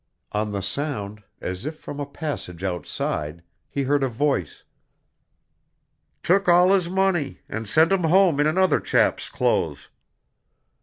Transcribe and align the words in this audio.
On 0.31 0.51
the 0.51 0.61
sound, 0.63 1.21
as 1.41 1.63
if 1.63 1.77
from 1.77 1.99
a 1.99 2.07
passage 2.07 2.63
outside, 2.63 3.43
he 3.69 3.83
heard 3.83 4.01
a 4.01 4.07
voice: 4.09 4.63
"Took 6.23 6.49
all 6.49 6.71
his 6.73 6.89
money, 6.89 7.41
and 7.47 7.69
sent 7.69 7.91
him 7.91 8.05
home 8.05 8.39
in 8.39 8.47
another 8.47 8.79
chap's 8.79 9.29
clothes." 9.29 9.89